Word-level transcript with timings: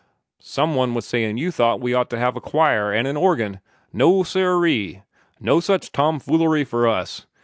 Some 0.39 0.73
one 0.73 0.95
was 0.95 1.05
sayin' 1.05 1.37
you 1.37 1.51
thought 1.51 1.79
we 1.79 1.93
ought 1.93 2.09
to 2.09 2.17
have 2.17 2.35
a 2.35 2.41
choir 2.41 2.91
and 2.91 3.07
an 3.07 3.15
organ. 3.15 3.59
No, 3.93 4.23
sirree! 4.23 5.03
No 5.39 5.59
such 5.59 5.91
tom 5.91 6.19
foolery 6.19 6.63
for 6.63 6.87
us! 6.87 7.27